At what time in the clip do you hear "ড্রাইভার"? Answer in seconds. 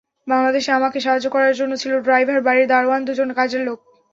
2.05-2.39